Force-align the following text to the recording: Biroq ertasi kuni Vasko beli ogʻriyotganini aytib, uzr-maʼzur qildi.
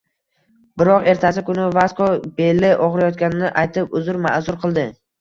Biroq 0.81 1.05
ertasi 1.13 1.43
kuni 1.51 1.69
Vasko 1.77 2.09
beli 2.41 2.75
ogʻriyotganini 2.89 3.55
aytib, 3.65 3.99
uzr-maʼzur 4.03 4.63
qildi. 4.67 4.93